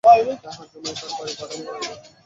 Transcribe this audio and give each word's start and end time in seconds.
টাহা 0.03 0.63
জোমাইয়া 0.71 0.95
তোর 0.99 1.11
বাড়ি 1.17 1.33
পাডামু 1.39 1.63
রায়বার। 1.67 1.97